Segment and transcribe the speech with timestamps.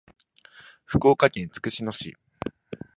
[0.85, 2.17] 福岡県筑紫野市